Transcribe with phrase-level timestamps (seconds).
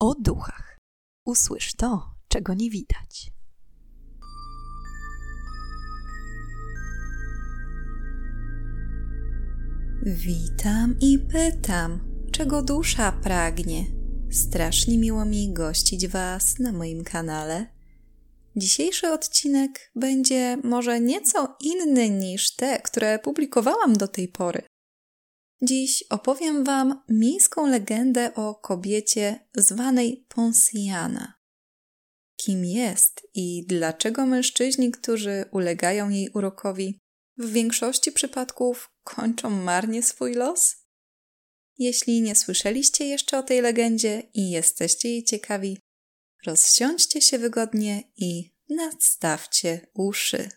[0.00, 0.78] o duchach.
[1.24, 3.30] Usłysz to, czego nie widać.
[10.02, 12.00] Witam i pytam,
[12.32, 13.84] czego dusza pragnie.
[14.30, 17.66] Strasznie miło mi gościć Was na moim kanale.
[18.56, 24.62] Dzisiejszy odcinek będzie może nieco inny niż te, które publikowałam do tej pory.
[25.62, 31.34] Dziś opowiem Wam miejską legendę o kobiecie zwanej Ponsiana.
[32.36, 36.98] Kim jest i dlaczego mężczyźni, którzy ulegają jej urokowi,
[37.38, 40.76] w większości przypadków kończą marnie swój los?
[41.78, 45.78] Jeśli nie słyszeliście jeszcze o tej legendzie i jesteście jej ciekawi,
[46.46, 50.48] rozsiądźcie się wygodnie i nadstawcie uszy.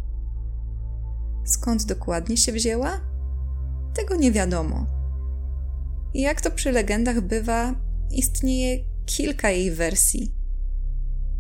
[1.46, 3.02] Skąd dokładnie się wzięła?
[3.96, 4.86] Tego nie wiadomo.
[6.14, 7.76] Jak to przy legendach bywa,
[8.12, 10.37] istnieje kilka jej wersji.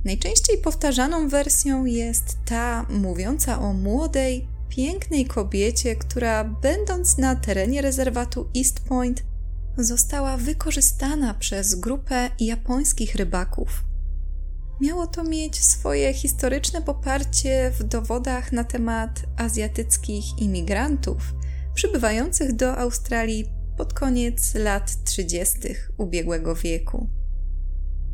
[0.08, 8.50] Najczęściej powtarzaną wersją jest ta mówiąca o młodej, pięknej kobiecie, która, będąc na terenie rezerwatu
[8.58, 9.24] East Point,
[9.78, 13.84] została wykorzystana przez grupę japońskich rybaków.
[14.82, 21.18] Miało to mieć swoje historyczne poparcie w dowodach na temat azjatyckich imigrantów
[21.74, 23.46] przybywających do Australii
[23.78, 25.58] pod koniec lat 30.
[25.98, 27.17] ubiegłego wieku.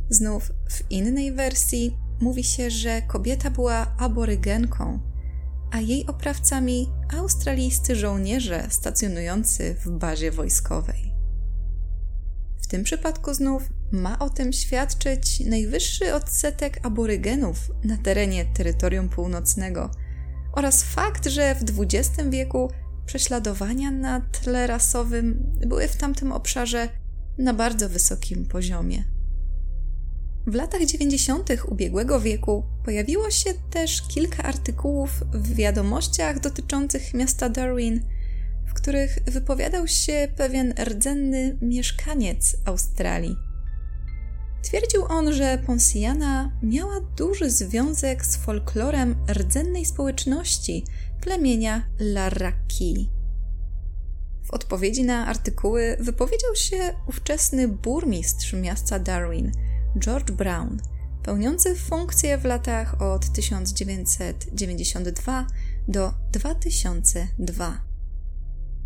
[0.09, 5.00] Znów w innej wersji mówi się, że kobieta była aborygenką,
[5.72, 11.13] a jej oprawcami australijscy żołnierze stacjonujący w bazie wojskowej.
[12.62, 19.92] W tym przypadku znów ma o tym świadczyć najwyższy odsetek aborygenów na terenie terytorium północnego
[20.53, 22.72] oraz fakt, że w XX wieku
[23.06, 26.90] prześladowania na tle rasowym były w tamtym obszarze
[27.38, 29.12] na bardzo wysokim poziomie.
[30.48, 31.50] W latach 90.
[31.68, 38.02] ubiegłego wieku pojawiło się też kilka artykułów w wiadomościach dotyczących miasta Darwin,
[38.66, 43.36] w których wypowiadał się pewien rdzenny mieszkaniec Australii.
[44.64, 50.86] Twierdził on, że Ponsiana miała duży związek z folklorem rdzennej społeczności
[51.22, 53.10] plemienia Larraki.
[54.44, 59.52] W odpowiedzi na artykuły wypowiedział się ówczesny burmistrz miasta Darwin–
[60.00, 60.78] George Brown,
[61.24, 65.48] pełniący funkcję w latach od 1992
[65.88, 67.84] do 2002.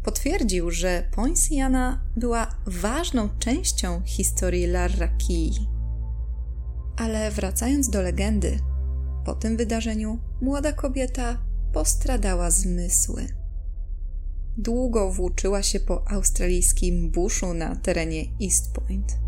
[0.04, 5.68] Potwierdził, że Poinciana była ważną częścią historii Larrakii.
[6.98, 8.60] Ale wracając do legendy,
[9.26, 11.38] po tym wydarzeniu młoda kobieta
[11.74, 13.28] postradała zmysły.
[14.58, 19.27] Długo włóczyła się po australijskim buszu na terenie East Point.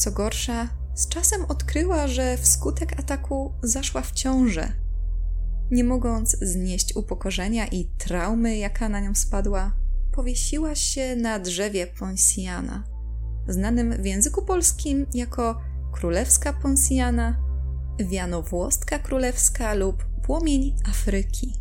[0.00, 4.72] Co gorsza, z czasem odkryła, że wskutek ataku zaszła w ciążę.
[5.70, 9.72] Nie mogąc znieść upokorzenia i traumy, jaka na nią spadła,
[10.12, 12.84] powiesiła się na drzewie Ponsiana,
[13.48, 15.60] znanym w języku polskim jako
[15.92, 17.36] królewska Ponsiana,
[17.98, 21.59] wianowłostka królewska lub płomień Afryki.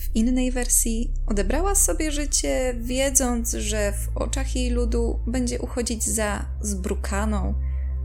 [0.00, 6.44] W innej wersji odebrała sobie życie, wiedząc, że w oczach jej ludu będzie uchodzić za
[6.60, 7.54] zbrukaną,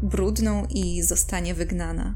[0.04, 2.16] brudną i zostanie wygnana.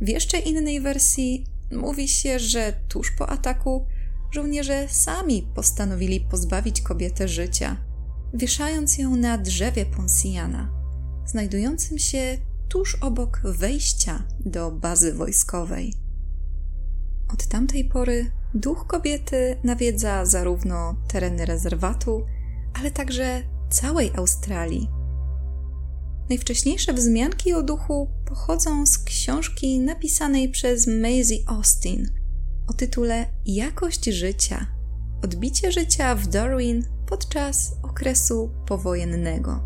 [0.00, 3.86] W jeszcze innej wersji mówi się, że tuż po ataku
[4.30, 7.76] żołnierze sami postanowili pozbawić kobietę życia,
[8.34, 10.70] wieszając ją na drzewie Ponsiana,
[11.26, 12.38] znajdującym się
[12.68, 15.94] tuż obok wejścia do bazy wojskowej.
[17.32, 22.26] Od tamtej pory duch kobiety nawiedza zarówno tereny rezerwatu,
[22.74, 24.88] ale także całej Australii.
[26.28, 32.08] Najwcześniejsze wzmianki o duchu pochodzą z książki napisanej przez Maisie Austin
[32.66, 34.66] o tytule Jakość życia
[35.22, 39.60] odbicie życia w Darwin podczas okresu powojennego.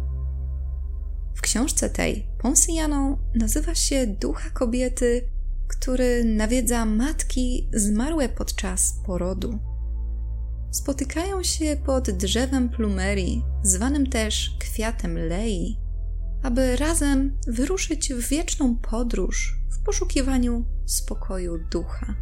[1.34, 5.28] W książce tej Ponsianą nazywa się ducha kobiety,
[5.68, 9.58] który nawiedza matki zmarłe podczas porodu.
[10.70, 15.78] Spotykają się pod drzewem plumerii, zwanym też kwiatem lei,
[16.42, 22.14] aby razem wyruszyć w wieczną podróż w poszukiwaniu spokoju ducha.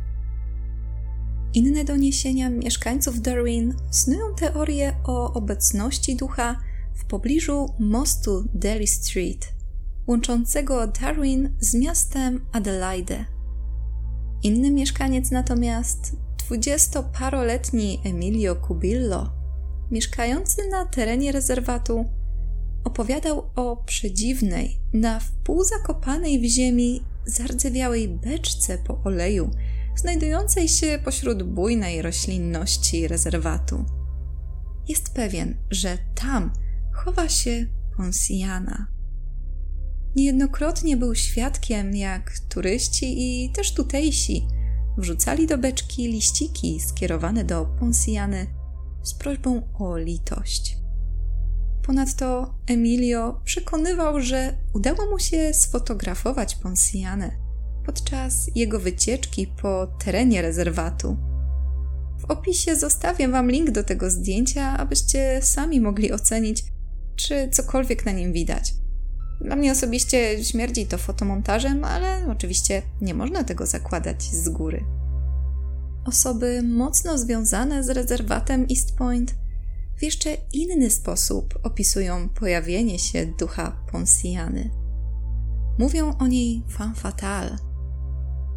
[1.54, 6.60] Inne doniesienia mieszkańców Darwin snują teorię o obecności ducha
[6.94, 9.48] w pobliżu mostu Daly Street,
[10.06, 13.33] łączącego Darwin z miastem Adelaide.
[14.44, 19.32] Inny mieszkaniec natomiast, dwudziestoparoletni Emilio Cubillo,
[19.90, 22.04] mieszkający na terenie rezerwatu,
[22.84, 29.50] opowiadał o przedziwnej, na wpół zakopanej w ziemi, zardzewiałej beczce po oleju,
[29.96, 33.84] znajdującej się pośród bujnej roślinności rezerwatu.
[34.88, 36.52] Jest pewien, że tam
[36.92, 37.66] chowa się
[37.96, 38.93] Ponsiana.
[40.16, 44.46] Niejednokrotnie był świadkiem, jak turyści i też tutejsi
[44.98, 48.46] wrzucali do beczki liściki skierowane do Ponsiany
[49.02, 50.76] z prośbą o litość.
[51.82, 57.44] Ponadto Emilio przekonywał, że udało mu się sfotografować Ponsianę
[57.86, 61.16] podczas jego wycieczki po terenie rezerwatu.
[62.18, 66.64] W opisie zostawię Wam link do tego zdjęcia, abyście sami mogli ocenić,
[67.16, 68.74] czy cokolwiek na nim widać.
[69.44, 74.84] Dla mnie osobiście śmierdzi to fotomontażem, ale oczywiście nie można tego zakładać z góry.
[76.06, 79.34] Osoby mocno związane z rezerwatem East Point
[79.96, 84.70] w jeszcze inny sposób opisują pojawienie się ducha Ponsiany.
[85.78, 87.56] Mówią o niej femme fatale.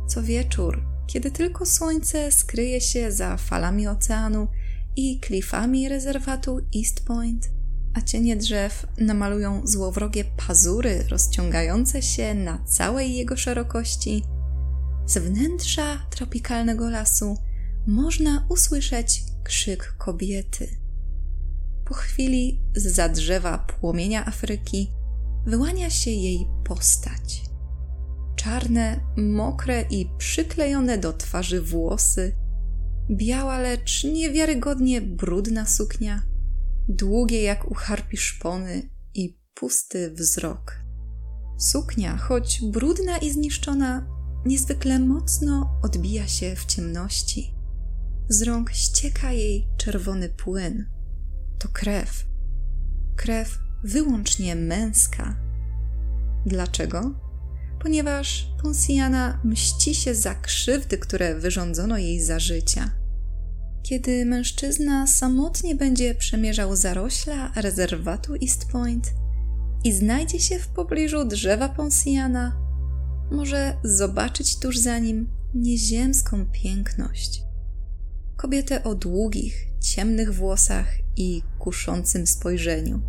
[0.08, 4.48] Co wieczór, kiedy tylko słońce skryje się za falami oceanu
[4.96, 7.57] i klifami rezerwatu East Point,
[7.94, 14.24] a cienie drzew namalują złowrogie pazury rozciągające się na całej jego szerokości,
[15.06, 17.38] z wnętrza tropikalnego lasu
[17.88, 20.68] można usłyszeć krzyk kobiety.
[21.86, 24.92] Po chwili z za drzewa płomienia Afryki
[25.46, 27.44] wyłania się jej postać.
[28.36, 32.36] Czarne, mokre i przyklejone do twarzy włosy,
[33.12, 36.22] biała, lecz niewiarygodnie brudna suknia
[36.88, 40.80] długie jak u harpi szpony i pusty wzrok.
[41.60, 44.08] Suknia, choć brudna i zniszczona,
[44.46, 47.54] niezwykle mocno odbija się w ciemności.
[48.30, 50.86] Z rąk ścieka jej czerwony płyn.
[51.60, 52.26] To krew.
[53.16, 55.38] Krew wyłącznie męska.
[56.46, 57.20] Dlaczego?
[57.82, 62.92] Ponieważ Ponsiana mści się za krzywdy, które wyrządzono jej za życia.
[63.90, 69.14] Kiedy mężczyzna samotnie będzie przemierzał zarośla rezerwatu East Point
[69.84, 72.58] i znajdzie się w pobliżu drzewa Ponsiana,
[73.32, 77.44] może zobaczyć tuż za nim nieziemską piękność.
[78.38, 83.02] Kobietę o długich, ciemnych włosach i kuszącym spojrzeniu.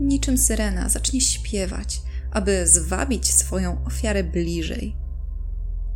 [0.00, 4.96] Niczym syrena zacznie śpiewać, aby zwabić swoją ofiarę bliżej.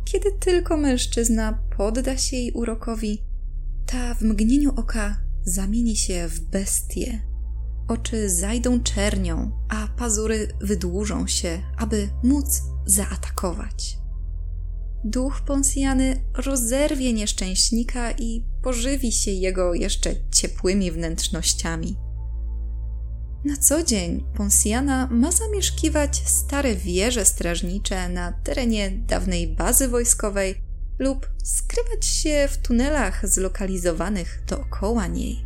[0.05, 3.32] Kiedy tylko mężczyzna podda się jej urokowi,
[3.85, 7.21] ta w mgnieniu oka zamieni się w bestię.
[7.87, 13.97] Oczy zajdą czernią, a pazury wydłużą się, aby móc zaatakować.
[15.03, 21.97] Duch Ponsjany rozerwie nieszczęśnika i pożywi się jego jeszcze ciepłymi wnętrznościami.
[23.45, 30.62] Na co dzień Ponsjana ma zamieszkiwać stare wieże strażnicze na terenie dawnej bazy wojskowej
[30.99, 35.45] lub skrywać się w tunelach zlokalizowanych dookoła niej.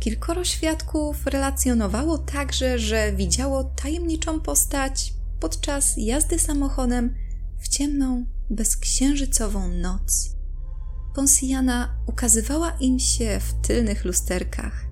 [0.00, 7.14] Kilkoro świadków relacjonowało także, że widziało tajemniczą postać podczas jazdy samochodem
[7.60, 10.36] w ciemną, bezksiężycową noc.
[11.14, 14.84] Ponsjana ukazywała im się w tylnych lusterkach,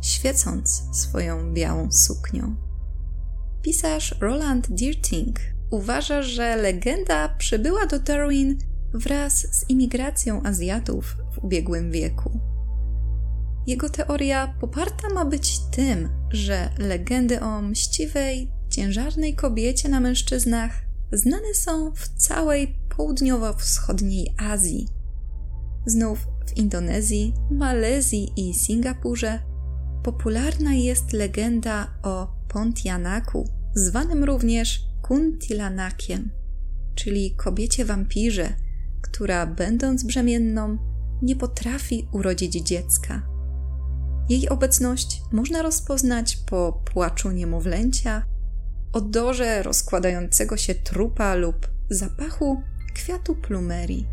[0.00, 2.56] świecąc swoją białą suknią.
[3.62, 5.40] Pisarz Roland Deerting
[5.70, 8.58] uważa, że legenda przybyła do Darwin
[8.94, 12.40] wraz z imigracją Azjatów w ubiegłym wieku.
[13.66, 20.72] Jego teoria poparta ma być tym, że legendy o mściwej, ciężarnej kobiecie na mężczyznach
[21.12, 24.88] znane są w całej południowo-wschodniej Azji.
[25.86, 29.38] Znów w Indonezji, Malezji i Singapurze
[30.02, 36.30] popularna jest legenda o Pontianaku, zwanym również Kuntilanakiem,
[36.94, 38.52] czyli kobiecie wampirze,
[39.02, 40.78] która będąc brzemienną
[41.22, 43.22] nie potrafi urodzić dziecka.
[44.28, 48.22] Jej obecność można rozpoznać po płaczu niemowlęcia,
[48.92, 52.62] odorze rozkładającego się trupa lub zapachu
[52.94, 54.06] kwiatu plumerii.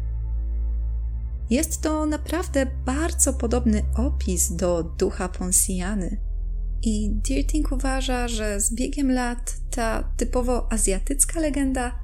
[1.50, 6.18] Jest to naprawdę bardzo podobny opis do ducha Ponsiany.
[6.82, 12.00] I Dirting uważa, że z biegiem lat ta typowo azjatycka legenda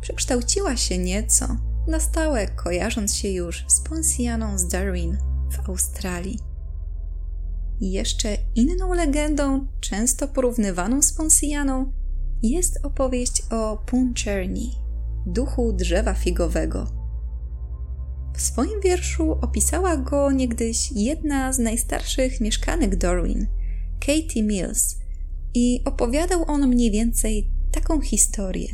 [0.00, 5.18] przekształciła się nieco, na stałe kojarząc się już z Ponsianą z Darwin
[5.50, 6.38] w Australii.
[7.80, 11.92] Jeszcze inną legendą, często porównywaną z Ponsianą,
[12.42, 14.74] jest opowieść o Puncherni,
[15.26, 16.86] duchu drzewa figowego.
[18.36, 23.46] W swoim wierszu opisała go niegdyś jedna z najstarszych mieszkanek Darwin,
[24.00, 24.96] Katie Mills,
[25.54, 28.68] i opowiadał on mniej więcej taką historię.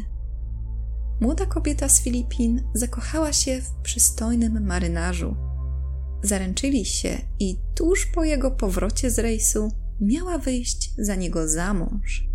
[1.21, 5.37] Młoda kobieta z Filipin zakochała się w przystojnym marynarzu.
[6.23, 12.29] Zaręczyli się i tuż po jego powrocie z rejsu miała wyjść za niego za mąż.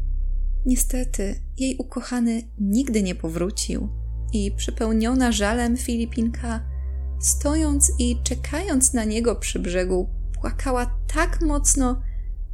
[0.65, 3.89] Niestety, jej ukochany nigdy nie powrócił
[4.33, 6.65] i przepełniona żalem Filipinka,
[7.19, 10.09] stojąc i czekając na niego przy brzegu,
[10.41, 12.01] płakała tak mocno,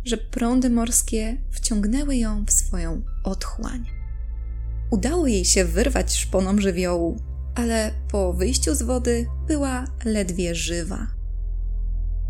[0.06, 4.01] że prądy morskie wciągnęły ją w swoją otchłań.
[4.92, 7.18] Udało jej się wyrwać szponom żywiołu,
[7.56, 11.08] ale po wyjściu z wody była ledwie żywa.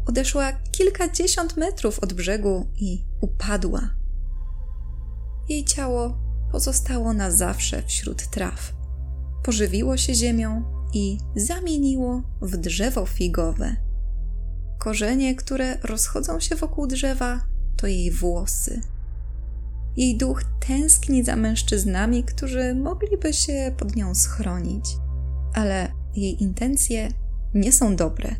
[0.05, 3.89] Odeszła kilkadziesiąt metrów od brzegu i upadła.
[5.49, 6.17] Jej ciało
[6.51, 8.73] pozostało na zawsze wśród traw.
[9.43, 10.63] Pożywiło się ziemią
[10.93, 13.75] i zamieniło w drzewo figowe.
[14.79, 17.41] Korzenie, które rozchodzą się wokół drzewa,
[17.77, 18.81] to jej włosy.
[19.97, 24.85] Jej duch tęskni za mężczyznami, którzy mogliby się pod nią schronić,
[25.53, 27.09] ale jej intencje
[27.53, 28.35] nie są dobre.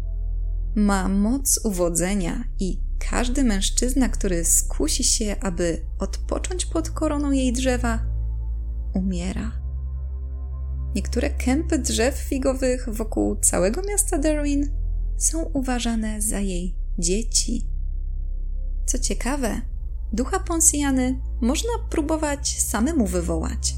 [0.75, 2.79] Ma moc uwodzenia i
[3.10, 8.00] każdy mężczyzna, który skusi się, aby odpocząć pod koroną jej drzewa,
[8.93, 9.51] umiera.
[10.96, 14.70] Niektóre kępy drzew figowych wokół całego miasta Darwin
[15.17, 17.67] są uważane za jej dzieci.
[18.86, 19.62] Co ciekawe,
[20.13, 23.75] ducha Ponsjany można próbować samemu wywołać.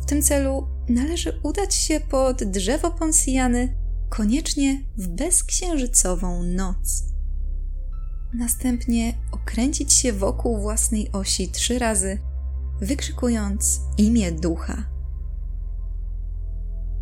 [0.00, 3.76] W tym celu należy udać się pod drzewo Ponsjany
[4.08, 7.04] koniecznie w bezksiężycową noc.
[8.34, 12.18] Następnie okręcić się wokół własnej osi trzy razy,
[12.80, 14.84] wykrzykując imię ducha.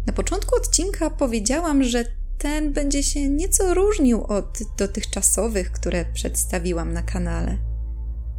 [0.07, 2.05] Na początku odcinka powiedziałam, że
[2.39, 7.74] ten będzie się nieco różnił od dotychczasowych, które przedstawiłam na kanale.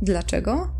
[0.01, 0.75] Dlaczego?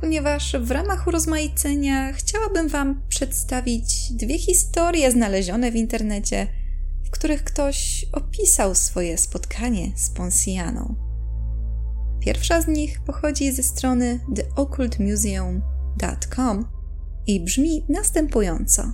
[0.00, 6.46] Ponieważ w ramach urozmaicenia chciałabym Wam przedstawić dwie historie znalezione w internecie,
[7.04, 10.94] w których ktoś opisał swoje spotkanie z Ponsianą.
[12.20, 16.68] Pierwsza z nich pochodzi ze strony theoccultmuseum.com
[17.26, 18.92] i brzmi następująco.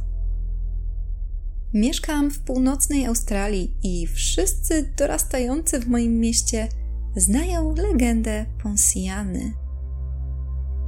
[1.75, 6.69] Mieszkam w północnej Australii i wszyscy dorastający w moim mieście
[7.17, 9.53] znają legendę Ponsiany.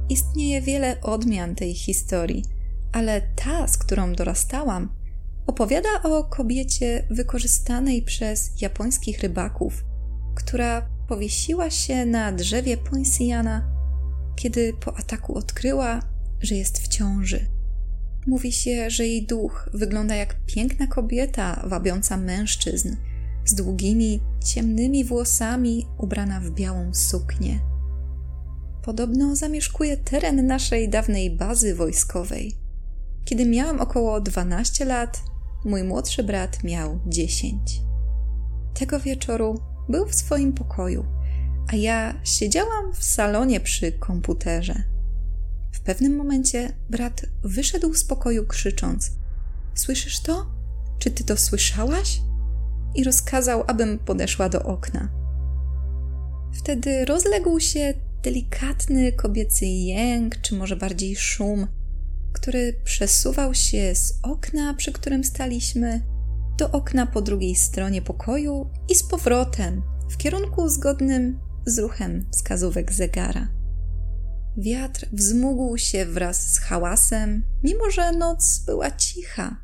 [0.09, 2.43] Istnieje wiele odmian tej historii,
[2.91, 4.89] ale ta, z którą dorastałam,
[5.47, 9.85] opowiada o kobiecie wykorzystanej przez japońskich rybaków,
[10.35, 13.73] która powiesiła się na drzewie Ponsiana,
[14.35, 15.99] kiedy po ataku odkryła,
[16.41, 17.45] że jest w ciąży.
[18.27, 22.95] Mówi się, że jej duch wygląda jak piękna kobieta wabiąca mężczyzn,
[23.45, 27.59] z długimi, ciemnymi włosami, ubrana w białą suknię.
[28.83, 32.55] Podobno zamieszkuje teren naszej dawnej bazy wojskowej.
[33.25, 35.21] Kiedy miałam około 12 lat,
[35.65, 37.81] mój młodszy brat miał 10.
[38.73, 39.59] Tego wieczoru
[39.89, 41.05] był w swoim pokoju,
[41.67, 44.83] a ja siedziałam w salonie przy komputerze.
[45.71, 49.11] W pewnym momencie brat wyszedł z pokoju krzycząc:
[49.75, 50.45] Słyszysz to?
[50.99, 52.21] Czy ty to słyszałaś?
[52.95, 55.09] I rozkazał, abym podeszła do okna.
[56.53, 61.67] Wtedy rozległ się delikatny kobiecy jęk, czy może bardziej szum,
[62.33, 66.01] który przesuwał się z okna, przy którym staliśmy,
[66.57, 72.93] do okna po drugiej stronie pokoju i z powrotem w kierunku zgodnym z ruchem wskazówek
[72.93, 73.47] zegara.
[74.57, 79.62] Wiatr wzmógł się wraz z hałasem, mimo że noc była cicha.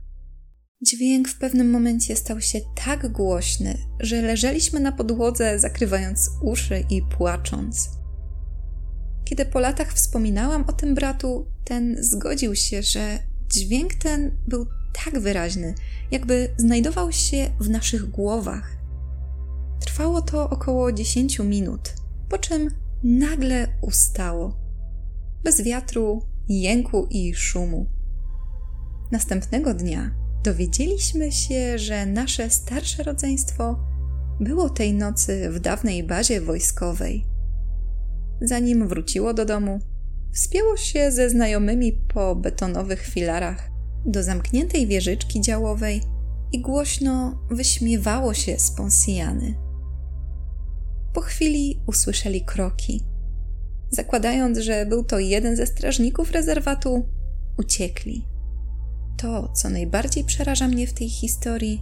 [0.81, 7.01] Dźwięk w pewnym momencie stał się tak głośny, że leżeliśmy na podłodze, zakrywając uszy i
[7.01, 7.89] płacząc.
[9.25, 13.19] Kiedy po latach wspominałam o tym bratu, ten zgodził się, że
[13.49, 14.65] dźwięk ten był
[15.05, 15.75] tak wyraźny,
[16.11, 18.77] jakby znajdował się w naszych głowach.
[19.81, 21.93] Trwało to około 10 minut,
[22.29, 22.69] po czym
[23.03, 24.57] nagle ustało.
[25.43, 27.85] Bez wiatru, jęku i szumu.
[29.11, 33.79] Następnego dnia dowiedzieliśmy się, że nasze starsze rodzeństwo
[34.39, 37.25] było tej nocy w dawnej bazie wojskowej.
[38.41, 39.79] Zanim wróciło do domu,
[40.33, 43.69] wspięło się ze znajomymi po betonowych filarach
[44.05, 46.01] do zamkniętej wieżyczki działowej
[46.51, 49.55] i głośno wyśmiewało się z Ponsjany.
[51.13, 53.05] Po chwili usłyszeli kroki.
[53.89, 57.09] Zakładając, że był to jeden ze strażników rezerwatu,
[57.57, 58.28] uciekli.
[59.21, 61.81] To, co najbardziej przeraża mnie w tej historii,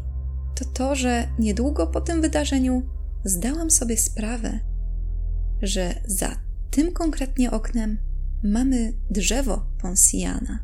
[0.55, 2.81] to to, że niedługo po tym wydarzeniu
[3.25, 4.59] zdałam sobie sprawę,
[5.61, 6.35] że za
[6.71, 7.97] tym konkretnie oknem
[8.43, 10.59] mamy drzewo Ponsjana.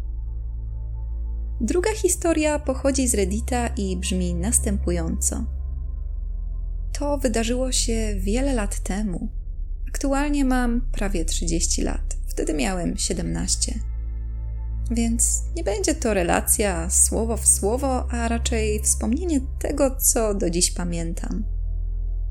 [1.61, 5.45] Druga historia pochodzi z Reddita i brzmi następująco.
[6.99, 9.29] To wydarzyło się wiele lat temu.
[9.87, 12.17] Aktualnie mam prawie 30 lat.
[12.27, 13.92] Wtedy miałem 17.
[14.91, 20.71] Więc nie będzie to relacja słowo w słowo, a raczej wspomnienie tego, co do dziś
[20.71, 21.43] pamiętam.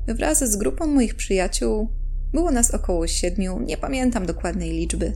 [0.07, 1.89] Wraz z grupą moich przyjaciół
[2.33, 5.13] było nas około siedmiu, nie pamiętam dokładnej liczby.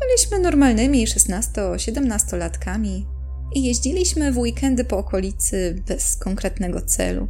[0.00, 3.06] Byliśmy normalnymi 16-17-latkami
[3.54, 7.28] i jeździliśmy w weekendy po okolicy bez konkretnego celu.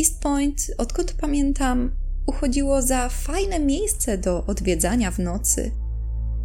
[0.00, 1.96] East Point, odkąd pamiętam,
[2.26, 5.70] uchodziło za fajne miejsce do odwiedzania w nocy,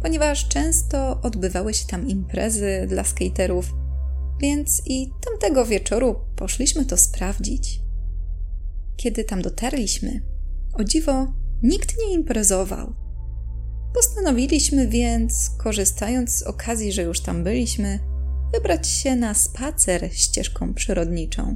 [0.02, 3.74] ponieważ często odbywały się tam imprezy dla skaterów,
[4.40, 7.80] więc i tamtego wieczoru poszliśmy to sprawdzić.
[8.96, 10.22] Kiedy tam dotarliśmy,
[10.74, 11.26] o dziwo,
[11.62, 12.94] nikt nie imprezował.
[13.94, 17.98] Postanowiliśmy więc, korzystając z okazji, że już tam byliśmy,
[18.54, 21.54] wybrać się na spacer ścieżką przyrodniczą.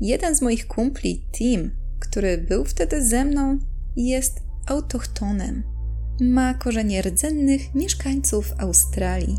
[0.00, 3.58] Jeden z moich kumpli, Tim, który był wtedy ze mną,
[3.96, 5.71] jest autochtonem.
[6.30, 9.38] Ma korzenie rdzennych mieszkańców Australii.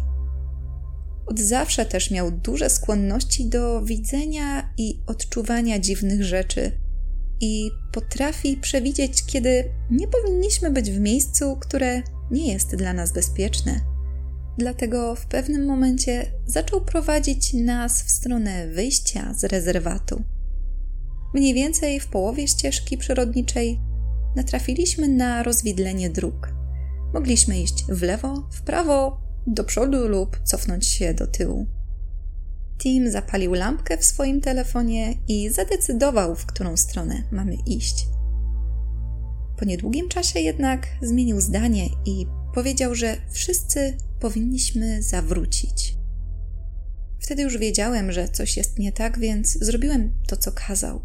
[1.26, 6.72] Od zawsze też miał duże skłonności do widzenia i odczuwania dziwnych rzeczy
[7.42, 13.80] i potrafi przewidzieć, kiedy nie powinniśmy być w miejscu, które nie jest dla nas bezpieczne.
[14.58, 20.24] Dlatego w pewnym momencie zaczął prowadzić nas w stronę wyjścia z rezerwatu.
[21.34, 23.80] Mniej więcej w połowie ścieżki przyrodniczej
[24.36, 26.63] natrafiliśmy na rozwidlenie dróg.
[27.14, 31.68] Mogliśmy iść w lewo, w prawo, do przodu lub cofnąć się do tyłu.
[32.78, 38.08] Tim zapalił lampkę w swoim telefonie i zadecydował, w którą stronę mamy iść.
[39.58, 45.98] Po niedługim czasie jednak zmienił zdanie i powiedział, że wszyscy powinniśmy zawrócić.
[47.20, 51.02] Wtedy już wiedziałem, że coś jest nie tak, więc zrobiłem to, co kazał.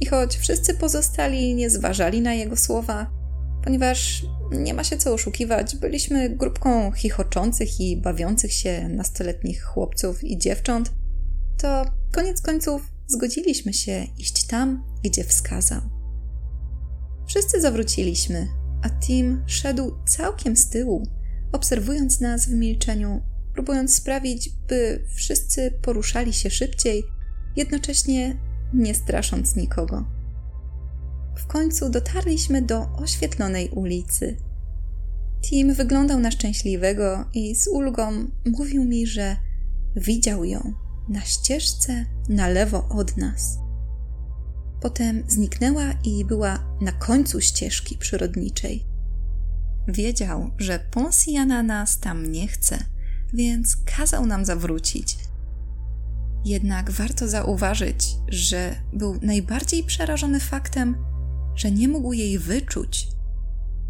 [0.00, 3.17] I choć wszyscy pozostali nie zważali na jego słowa,
[3.64, 10.38] ponieważ nie ma się co oszukiwać, byliśmy grupką chichoczących i bawiących się nastoletnich chłopców i
[10.38, 10.92] dziewcząt,
[11.58, 15.80] to koniec końców zgodziliśmy się iść tam, gdzie wskazał.
[17.26, 18.48] Wszyscy zawróciliśmy,
[18.82, 21.06] a Tim szedł całkiem z tyłu,
[21.52, 23.22] obserwując nas w milczeniu,
[23.54, 27.04] próbując sprawić, by wszyscy poruszali się szybciej,
[27.56, 28.38] jednocześnie
[28.74, 30.17] nie strasząc nikogo.
[31.38, 34.36] W końcu dotarliśmy do oświetlonej ulicy.
[35.42, 38.12] Tim wyglądał na szczęśliwego i z ulgą
[38.58, 39.36] mówił mi, że
[39.96, 40.74] widział ją
[41.08, 43.58] na ścieżce na lewo od nas.
[44.80, 48.84] Potem zniknęła i była na końcu ścieżki przyrodniczej.
[49.88, 52.78] Wiedział, że Ponsiana nas tam nie chce,
[53.34, 55.18] więc kazał nam zawrócić.
[56.44, 61.07] Jednak warto zauważyć, że był najbardziej przerażony faktem,
[61.58, 63.08] że nie mógł jej wyczuć.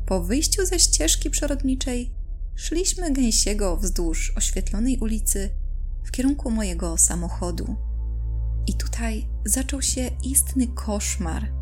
[0.06, 2.14] Po wyjściu ze ścieżki przyrodniczej
[2.54, 5.50] szliśmy gęsiego wzdłuż oświetlonej ulicy
[6.04, 7.76] w kierunku mojego samochodu.
[8.66, 11.52] I tutaj zaczął się istny koszmar.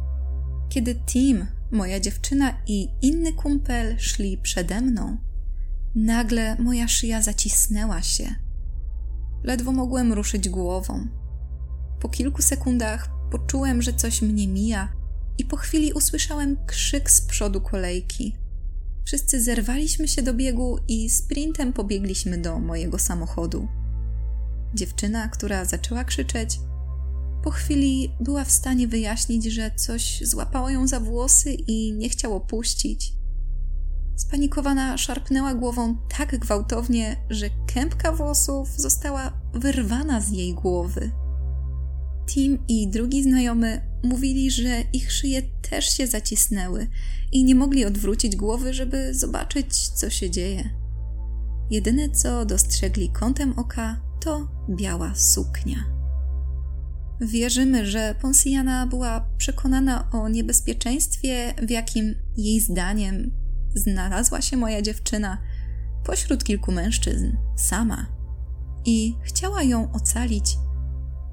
[0.69, 5.17] Kiedy Tim, moja dziewczyna i inny kumpel szli przede mną,
[5.95, 8.47] nagle moja szyja zacisnęła się
[9.47, 11.07] Ledwo mogłem ruszyć głową.
[12.01, 14.93] Po kilku sekundach poczułem, że coś mnie mija,
[15.39, 18.37] i po chwili usłyszałem krzyk z przodu kolejki.
[19.05, 23.69] Wszyscy zerwaliśmy się do biegu i sprintem pobiegliśmy do mojego samochodu.
[24.75, 26.59] Dziewczyna, która zaczęła krzyczeć,
[27.45, 32.41] po chwili była w stanie wyjaśnić, że coś złapało ją za włosy i nie chciało
[32.41, 33.13] puścić.
[34.17, 41.11] Spanikowana szarpnęła głową tak gwałtownie, że kępka włosów została wyrwana z jej głowy.
[42.27, 46.89] Tim i drugi znajomy mówili, że ich szyje też się zacisnęły
[47.33, 50.71] i nie mogli odwrócić głowy, żeby zobaczyć, co się dzieje.
[51.71, 55.97] Jedyne, co dostrzegli kątem oka, to biała suknia.
[57.21, 63.31] Wierzymy, że Ponsiana była przekonana o niebezpieczeństwie, w jakim jej zdaniem
[63.75, 65.39] znalazła się moja dziewczyna
[66.05, 68.07] pośród kilku mężczyzn, sama.
[68.85, 70.57] I chciała ją ocalić,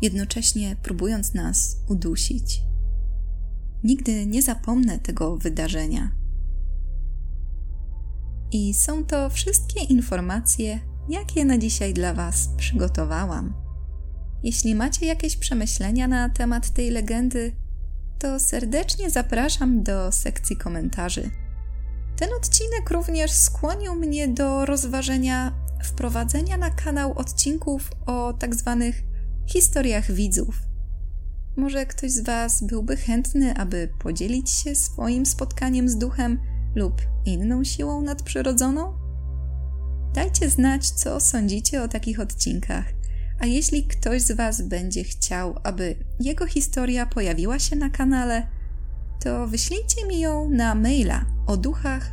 [0.03, 2.61] jednocześnie próbując nas udusić.
[3.83, 6.11] Nigdy nie zapomnę tego wydarzenia.
[8.51, 13.53] I są to wszystkie informacje, jakie na dzisiaj dla Was przygotowałam.
[14.43, 17.55] Jeśli macie jakieś przemyślenia na temat tej legendy,
[18.19, 21.29] to serdecznie zapraszam do sekcji komentarzy.
[22.15, 29.12] Ten odcinek również skłonił mnie do rozważenia wprowadzenia na kanał odcinków o tak zwanych
[29.47, 30.61] historiach widzów.
[31.55, 36.39] Może ktoś z Was byłby chętny, aby podzielić się swoim spotkaniem z duchem
[36.75, 38.93] lub inną siłą nadprzyrodzoną?
[40.13, 42.85] Dajcie znać, co sądzicie o takich odcinkach.
[43.39, 48.47] A jeśli ktoś z Was będzie chciał, aby jego historia pojawiła się na kanale,
[49.23, 52.11] to wyślijcie mi ją na maila o duchach.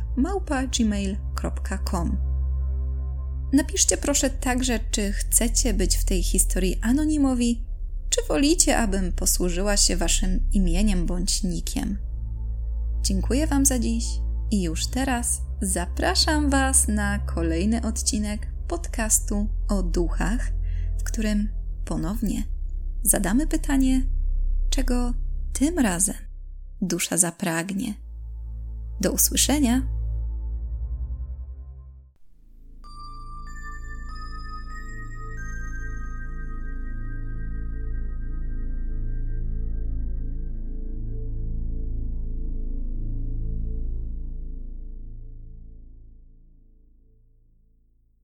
[3.53, 7.65] Napiszcie proszę także, czy chcecie być w tej historii anonimowi,
[8.09, 11.97] czy wolicie, abym posłużyła się Waszym imieniem bądź nikiem.
[13.01, 14.05] Dziękuję Wam za dziś
[14.51, 20.51] i już teraz zapraszam Was na kolejny odcinek podcastu o duchach,
[20.99, 21.49] w którym
[21.85, 22.43] ponownie
[23.03, 24.01] zadamy pytanie,
[24.69, 25.13] czego
[25.53, 26.15] tym razem
[26.81, 27.93] dusza zapragnie.
[29.01, 29.81] Do usłyszenia